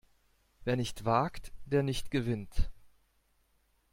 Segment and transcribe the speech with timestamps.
[0.63, 2.71] Wer nicht wagt, der nicht gewinnt!